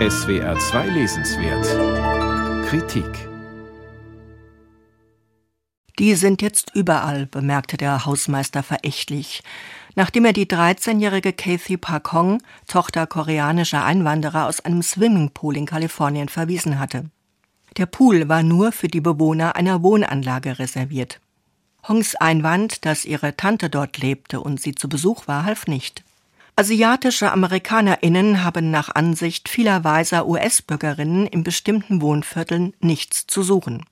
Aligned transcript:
SWR 0.00 0.58
2 0.58 0.88
Lesenswert 0.88 2.66
Kritik 2.66 3.28
Die 6.00 6.16
sind 6.16 6.42
jetzt 6.42 6.74
überall, 6.74 7.26
bemerkte 7.26 7.76
der 7.76 8.04
Hausmeister 8.04 8.64
verächtlich, 8.64 9.44
nachdem 9.94 10.24
er 10.24 10.32
die 10.32 10.46
13-jährige 10.46 11.32
Kathy 11.32 11.76
Park 11.76 12.12
Hong, 12.12 12.42
Tochter 12.66 13.06
koreanischer 13.06 13.84
Einwanderer 13.84 14.48
aus 14.48 14.58
einem 14.58 14.82
Swimmingpool 14.82 15.56
in 15.56 15.66
Kalifornien 15.66 16.28
verwiesen 16.28 16.80
hatte. 16.80 17.04
Der 17.76 17.86
Pool 17.86 18.28
war 18.28 18.42
nur 18.42 18.72
für 18.72 18.88
die 18.88 19.00
Bewohner 19.00 19.54
einer 19.54 19.84
Wohnanlage 19.84 20.58
reserviert. 20.58 21.20
Hongs 21.86 22.16
Einwand, 22.16 22.84
dass 22.84 23.04
ihre 23.04 23.36
Tante 23.36 23.70
dort 23.70 23.98
lebte 23.98 24.40
und 24.40 24.60
sie 24.60 24.74
zu 24.74 24.88
Besuch 24.88 25.28
war, 25.28 25.44
half 25.44 25.68
nicht. 25.68 26.03
Asiatische 26.56 27.32
AmerikanerInnen 27.32 28.44
haben 28.44 28.70
nach 28.70 28.94
Ansicht 28.94 29.48
vieler 29.48 29.82
weiser 29.82 30.28
US-Bürgerinnen 30.28 31.26
in 31.26 31.42
bestimmten 31.42 32.00
Wohnvierteln 32.00 32.74
nichts 32.78 33.26
zu 33.26 33.42
suchen. 33.42 33.84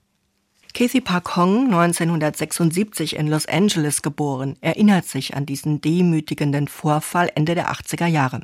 Kathy 0.72 1.00
Park 1.00 1.34
Hong, 1.34 1.64
1976 1.64 3.16
in 3.16 3.26
Los 3.26 3.46
Angeles 3.46 4.00
geboren, 4.00 4.56
erinnert 4.60 5.06
sich 5.06 5.34
an 5.34 5.44
diesen 5.44 5.80
demütigenden 5.80 6.68
Vorfall 6.68 7.32
Ende 7.34 7.56
der 7.56 7.72
80er 7.72 8.06
Jahre. 8.06 8.42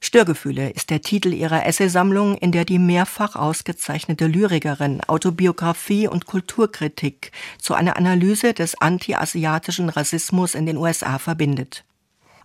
Störgefühle 0.00 0.70
ist 0.70 0.90
der 0.90 1.00
Titel 1.00 1.32
ihrer 1.32 1.66
Essaysammlung, 1.66 2.36
in 2.36 2.52
der 2.52 2.64
die 2.64 2.78
mehrfach 2.78 3.34
ausgezeichnete 3.34 4.28
Lyrikerin 4.28 5.00
Autobiografie 5.00 6.06
und 6.06 6.26
Kulturkritik 6.26 7.32
zu 7.60 7.74
einer 7.74 7.96
Analyse 7.96 8.54
des 8.54 8.80
anti-asiatischen 8.80 9.88
Rassismus 9.88 10.54
in 10.54 10.66
den 10.66 10.76
USA 10.76 11.18
verbindet. 11.18 11.84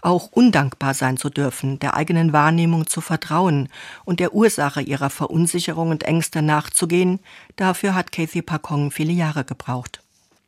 Auch 0.02 0.30
undankbar 0.32 0.96
sein 0.96 1.18
zu 1.18 1.30
dürfen, 1.30 1.78
der 1.80 1.96
eigenen 1.96 2.34
Wahrnehmung 2.34 2.88
zu 2.88 3.02
vertrauen 3.02 3.70
und 4.04 4.20
der 4.20 4.34
Ursache 4.34 4.82
ihrer 4.82 5.12
Verunsicherung 5.12 5.90
und 5.90 6.04
Ängste 6.04 6.42
nachzugehen, 6.42 7.20
dafür 7.56 7.94
hat 7.94 8.12
Kathy 8.12 8.42
Pakong 8.42 8.90
viele 8.90 9.14
Jahre 9.14 9.46
gebraucht. 9.46 10.02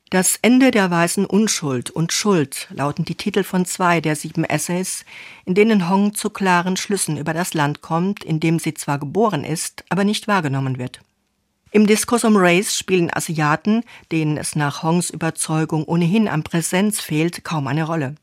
Das 0.10 0.38
Ende 0.44 0.70
der 0.70 0.92
weißen 0.92 1.26
Unschuld 1.26 1.90
und 1.90 2.14
Schuld 2.14 2.68
lauten 2.72 3.04
die 3.04 3.16
Titel 3.16 3.44
von 3.44 3.66
zwei 3.66 4.00
der 4.00 4.16
sieben 4.16 4.44
Essays, 4.44 5.06
in 5.44 5.56
denen 5.56 5.90
Hong 5.90 6.14
zu 6.14 6.30
klaren 6.30 6.78
Schlüssen 6.78 7.18
über 7.18 7.34
das 7.34 7.56
Land 7.56 7.82
kommt, 7.82 8.24
in 8.24 8.40
dem 8.40 8.60
sie 8.60 8.76
zwar 8.76 9.00
geboren 9.00 9.44
ist, 9.44 9.84
aber 9.90 10.04
nicht 10.04 10.28
wahrgenommen 10.28 10.78
wird. 10.78 11.00
Im 11.72 11.88
Diskurs 11.88 12.24
um 12.24 12.38
Race 12.38 12.78
spielen 12.78 13.12
Asiaten, 13.12 13.84
denen 14.12 14.38
es 14.38 14.56
nach 14.56 14.84
Hongs 14.84 15.10
Überzeugung 15.10 15.84
ohnehin 15.86 16.28
an 16.28 16.44
Präsenz 16.44 17.02
fehlt, 17.02 17.44
kaum 17.44 17.66
eine 17.66 17.84
Rolle. 17.84 18.14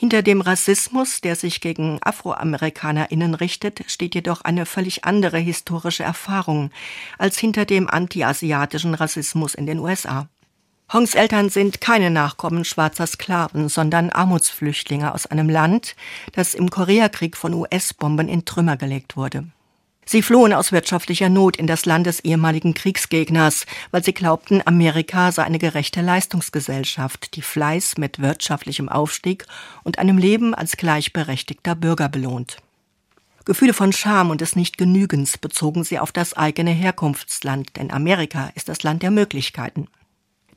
Hinter 0.00 0.22
dem 0.22 0.40
Rassismus, 0.40 1.20
der 1.20 1.36
sich 1.36 1.60
gegen 1.60 1.98
AfroamerikanerInnen 2.00 3.34
richtet, 3.34 3.84
steht 3.86 4.14
jedoch 4.14 4.40
eine 4.40 4.64
völlig 4.64 5.04
andere 5.04 5.36
historische 5.36 6.04
Erfahrung 6.04 6.70
als 7.18 7.38
hinter 7.38 7.66
dem 7.66 7.86
antiasiatischen 7.86 8.94
Rassismus 8.94 9.54
in 9.54 9.66
den 9.66 9.78
USA. 9.78 10.26
Hongs 10.90 11.14
Eltern 11.14 11.50
sind 11.50 11.82
keine 11.82 12.10
Nachkommen 12.10 12.64
schwarzer 12.64 13.06
Sklaven, 13.06 13.68
sondern 13.68 14.08
Armutsflüchtlinge 14.08 15.12
aus 15.12 15.26
einem 15.26 15.50
Land, 15.50 15.96
das 16.32 16.54
im 16.54 16.70
Koreakrieg 16.70 17.36
von 17.36 17.52
US-Bomben 17.52 18.30
in 18.30 18.46
Trümmer 18.46 18.78
gelegt 18.78 19.18
wurde. 19.18 19.48
Sie 20.12 20.22
flohen 20.22 20.52
aus 20.52 20.72
wirtschaftlicher 20.72 21.28
Not 21.28 21.56
in 21.56 21.68
das 21.68 21.86
Land 21.86 22.04
des 22.04 22.18
ehemaligen 22.18 22.74
Kriegsgegners, 22.74 23.64
weil 23.92 24.02
sie 24.02 24.12
glaubten, 24.12 24.60
Amerika 24.66 25.30
sei 25.30 25.44
eine 25.44 25.60
gerechte 25.60 26.00
Leistungsgesellschaft, 26.00 27.36
die 27.36 27.42
Fleiß 27.42 27.96
mit 27.96 28.20
wirtschaftlichem 28.20 28.88
Aufstieg 28.88 29.46
und 29.84 30.00
einem 30.00 30.18
Leben 30.18 30.52
als 30.52 30.76
gleichberechtigter 30.76 31.76
Bürger 31.76 32.08
belohnt. 32.08 32.56
Gefühle 33.44 33.72
von 33.72 33.92
Scham 33.92 34.30
und 34.30 34.40
des 34.40 34.56
Nichtgenügens 34.56 35.38
bezogen 35.38 35.84
sie 35.84 36.00
auf 36.00 36.10
das 36.10 36.34
eigene 36.34 36.72
Herkunftsland, 36.72 37.76
denn 37.76 37.92
Amerika 37.92 38.50
ist 38.56 38.68
das 38.68 38.82
Land 38.82 39.04
der 39.04 39.12
Möglichkeiten. 39.12 39.86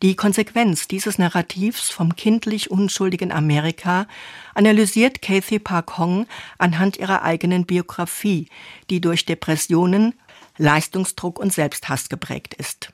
Die 0.02 0.16
Konsequenz 0.16 0.88
dieses 0.88 1.18
Narrativs 1.18 1.90
vom 1.90 2.16
kindlich 2.16 2.72
unschuldigen 2.72 3.32
Amerika 3.32 4.08
analysiert 4.54 5.22
Kathy 5.22 5.60
Park 5.60 5.98
Hong 5.98 6.28
anhand 6.58 6.98
ihrer 6.98 7.22
eigenen 7.22 7.66
Biografie, 7.66 8.48
die 8.90 9.00
durch 9.00 9.26
Depressionen, 9.26 10.14
Leistungsdruck 10.58 11.40
und 11.40 11.54
Selbsthass 11.54 12.10
geprägt 12.10 12.54
ist. 12.54 12.92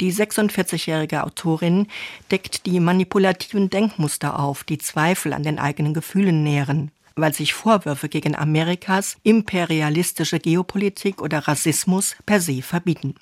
Die 0.00 0.12
46-jährige 0.12 1.24
Autorin 1.24 1.86
deckt 2.30 2.66
die 2.66 2.80
manipulativen 2.80 3.68
Denkmuster 3.68 4.38
auf, 4.38 4.64
die 4.64 4.78
Zweifel 4.78 5.32
an 5.32 5.42
den 5.42 5.58
eigenen 5.58 5.94
Gefühlen 5.94 6.42
nähren, 6.42 6.90
weil 7.14 7.34
sich 7.34 7.52
Vorwürfe 7.52 8.08
gegen 8.08 8.34
Amerikas 8.34 9.16
imperialistische 9.22 10.40
Geopolitik 10.40 11.20
oder 11.20 11.40
Rassismus 11.40 12.16
per 12.24 12.40
se 12.40 12.62
verbieten. 12.62 13.14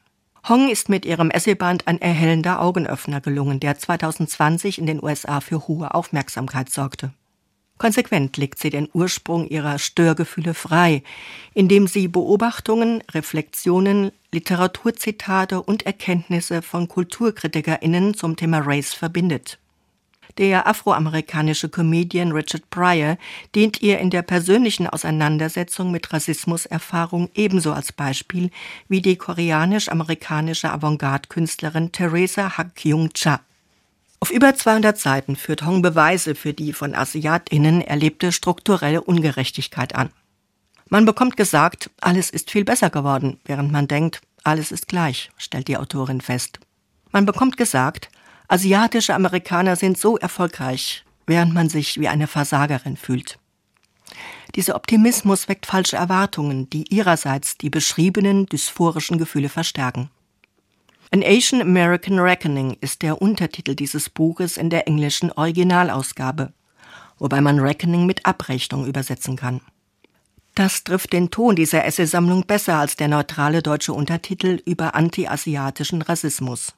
Hong 0.48 0.70
ist 0.70 0.88
mit 0.88 1.04
ihrem 1.04 1.30
Essayband 1.30 1.86
ein 1.86 2.00
erhellender 2.00 2.62
Augenöffner 2.62 3.20
gelungen, 3.20 3.60
der 3.60 3.78
2020 3.78 4.78
in 4.78 4.86
den 4.86 5.02
USA 5.02 5.40
für 5.40 5.68
hohe 5.68 5.94
Aufmerksamkeit 5.94 6.70
sorgte. 6.70 7.12
Konsequent 7.76 8.36
legt 8.36 8.58
sie 8.58 8.68
den 8.68 8.88
Ursprung 8.92 9.46
ihrer 9.48 9.78
Störgefühle 9.78 10.52
frei, 10.52 11.02
indem 11.54 11.86
sie 11.86 12.08
Beobachtungen, 12.08 13.02
Reflexionen, 13.10 14.12
Literaturzitate 14.32 15.62
und 15.62 15.86
Erkenntnisse 15.86 16.60
von 16.60 16.88
KulturkritikerInnen 16.88 18.14
zum 18.14 18.36
Thema 18.36 18.58
Race 18.58 18.92
verbindet. 18.92 19.58
Der 20.40 20.66
afroamerikanische 20.66 21.68
Comedian 21.68 22.32
Richard 22.32 22.70
Pryor 22.70 23.18
dient 23.54 23.82
ihr 23.82 23.98
in 23.98 24.08
der 24.08 24.22
persönlichen 24.22 24.86
Auseinandersetzung 24.86 25.90
mit 25.90 26.10
Rassismuserfahrung 26.14 27.28
ebenso 27.34 27.74
als 27.74 27.92
Beispiel 27.92 28.50
wie 28.88 29.02
die 29.02 29.16
koreanisch-amerikanische 29.16 30.72
Avantgarde-Künstlerin 30.72 31.92
Teresa 31.92 32.56
Hak-Kyung 32.56 33.10
Cha. 33.12 33.40
Auf 34.18 34.30
über 34.30 34.54
200 34.54 34.98
Seiten 34.98 35.36
führt 35.36 35.66
Hong 35.66 35.82
Beweise 35.82 36.34
für 36.34 36.54
die 36.54 36.72
von 36.72 36.94
AsiatInnen 36.94 37.82
erlebte 37.82 38.32
strukturelle 38.32 39.02
Ungerechtigkeit 39.02 39.94
an. 39.94 40.08
Man 40.88 41.04
bekommt 41.04 41.36
gesagt, 41.36 41.90
alles 42.00 42.30
ist 42.30 42.50
viel 42.50 42.64
besser 42.64 42.88
geworden, 42.88 43.38
während 43.44 43.72
man 43.72 43.88
denkt, 43.88 44.22
alles 44.42 44.72
ist 44.72 44.88
gleich, 44.88 45.30
stellt 45.36 45.68
die 45.68 45.76
Autorin 45.76 46.22
fest. 46.22 46.60
Man 47.12 47.26
bekommt 47.26 47.58
gesagt, 47.58 48.08
Asiatische 48.52 49.14
Amerikaner 49.14 49.76
sind 49.76 49.96
so 49.96 50.18
erfolgreich, 50.18 51.04
während 51.24 51.54
man 51.54 51.68
sich 51.68 52.00
wie 52.00 52.08
eine 52.08 52.26
Versagerin 52.26 52.96
fühlt. 52.96 53.38
Dieser 54.56 54.74
Optimismus 54.74 55.48
weckt 55.48 55.66
falsche 55.66 55.94
Erwartungen, 55.94 56.68
die 56.68 56.92
ihrerseits 56.92 57.58
die 57.58 57.70
beschriebenen 57.70 58.46
dysphorischen 58.46 59.18
Gefühle 59.18 59.48
verstärken. 59.48 60.10
An 61.12 61.22
Asian 61.22 61.60
American 61.62 62.18
Reckoning 62.18 62.76
ist 62.80 63.02
der 63.02 63.22
Untertitel 63.22 63.76
dieses 63.76 64.10
Buches 64.10 64.56
in 64.56 64.68
der 64.68 64.88
englischen 64.88 65.30
Originalausgabe, 65.30 66.52
wobei 67.20 67.40
man 67.40 67.60
Reckoning 67.60 68.04
mit 68.04 68.26
Abrechnung 68.26 68.84
übersetzen 68.84 69.36
kann. 69.36 69.60
Das 70.56 70.82
trifft 70.82 71.12
den 71.12 71.30
Ton 71.30 71.54
dieser 71.54 71.84
Essaysammlung 71.84 72.46
besser 72.46 72.78
als 72.80 72.96
der 72.96 73.06
neutrale 73.06 73.62
deutsche 73.62 73.92
Untertitel 73.92 74.60
über 74.66 74.96
antiasiatischen 74.96 76.02
Rassismus 76.02 76.74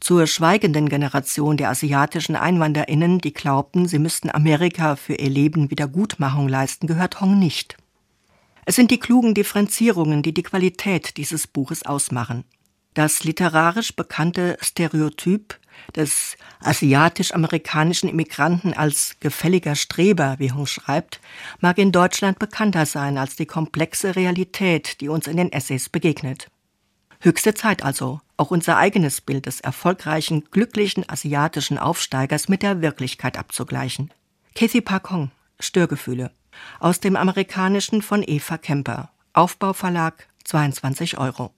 zur 0.00 0.26
schweigenden 0.26 0.88
Generation 0.88 1.56
der 1.56 1.70
asiatischen 1.70 2.36
Einwanderinnen, 2.36 3.20
die 3.20 3.32
glaubten, 3.32 3.88
sie 3.88 3.98
müssten 3.98 4.30
Amerika 4.30 4.96
für 4.96 5.14
ihr 5.14 5.30
Leben 5.30 5.70
Wiedergutmachung 5.70 6.48
leisten, 6.48 6.86
gehört 6.86 7.20
Hong 7.20 7.38
nicht. 7.38 7.76
Es 8.66 8.76
sind 8.76 8.90
die 8.90 8.98
klugen 8.98 9.34
Differenzierungen, 9.34 10.22
die 10.22 10.34
die 10.34 10.42
Qualität 10.42 11.16
dieses 11.16 11.46
Buches 11.46 11.84
ausmachen. 11.84 12.44
Das 12.94 13.24
literarisch 13.24 13.94
bekannte 13.94 14.56
Stereotyp 14.60 15.58
des 15.96 16.36
asiatisch-amerikanischen 16.60 18.08
Immigranten 18.08 18.72
als 18.72 19.16
gefälliger 19.20 19.74
Streber, 19.74 20.36
wie 20.38 20.52
Hong 20.52 20.66
schreibt, 20.66 21.20
mag 21.60 21.78
in 21.78 21.92
Deutschland 21.92 22.38
bekannter 22.38 22.86
sein 22.86 23.18
als 23.18 23.36
die 23.36 23.46
komplexe 23.46 24.16
Realität, 24.16 25.00
die 25.00 25.08
uns 25.08 25.26
in 25.26 25.36
den 25.36 25.52
Essays 25.52 25.88
begegnet. 25.88 26.48
Höchste 27.20 27.54
Zeit 27.54 27.82
also, 27.84 28.20
auch 28.36 28.50
unser 28.50 28.76
eigenes 28.76 29.20
Bild 29.20 29.46
des 29.46 29.60
erfolgreichen, 29.60 30.44
glücklichen 30.50 31.08
asiatischen 31.08 31.78
Aufsteigers 31.78 32.48
mit 32.48 32.62
der 32.62 32.80
Wirklichkeit 32.80 33.38
abzugleichen. 33.38 34.12
Kathy 34.54 34.80
Parkong, 34.80 35.30
Störgefühle. 35.60 36.30
Aus 36.78 37.00
dem 37.00 37.16
amerikanischen 37.16 38.02
von 38.02 38.22
Eva 38.24 38.58
Kemper. 38.58 39.10
Aufbauverlag, 39.32 40.28
22 40.44 41.18
Euro. 41.18 41.52